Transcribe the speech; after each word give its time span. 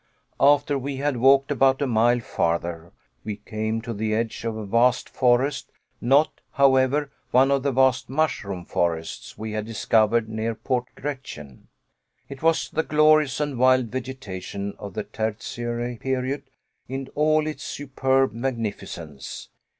After 0.39 0.79
we 0.79 0.95
had 0.97 1.17
walked 1.17 1.51
about 1.51 1.79
a 1.79 1.85
mile 1.85 2.21
farther, 2.21 2.91
we 3.23 3.35
came 3.35 3.83
to 3.83 3.93
the 3.93 4.15
edge 4.15 4.43
of 4.45 4.57
a 4.57 4.65
vast 4.65 5.07
forest 5.07 5.69
not, 6.01 6.41
however, 6.53 7.11
one 7.29 7.51
of 7.51 7.61
the 7.61 7.71
vast 7.71 8.09
mushroom 8.09 8.65
forests 8.65 9.37
we 9.37 9.51
had 9.51 9.67
discovered 9.67 10.27
near 10.27 10.55
Port 10.55 10.85
Gretchen. 10.95 11.67
It 12.29 12.41
was 12.41 12.71
the 12.71 12.81
glorious 12.81 13.39
and 13.39 13.59
wild 13.59 13.89
vegetation 13.89 14.73
of 14.79 14.95
the 14.95 15.03
Tertiary 15.03 15.97
period, 15.97 16.49
in 16.87 17.07
all 17.13 17.45
its 17.45 17.63
superb 17.63 18.33
magnificence. 18.33 19.49